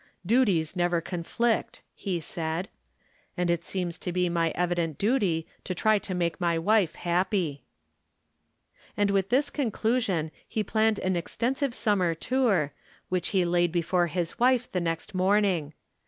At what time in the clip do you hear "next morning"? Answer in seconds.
14.81-15.71